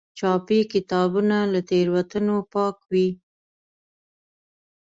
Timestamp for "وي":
2.91-3.07